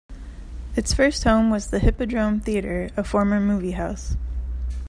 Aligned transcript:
Its 0.75 0.95
first 0.95 1.25
home 1.25 1.51
was 1.51 1.67
the 1.67 1.77
Hippodrome 1.77 2.39
Theatre, 2.39 2.89
a 2.97 3.03
former 3.03 3.39
movie 3.39 3.73
house. 3.73 4.17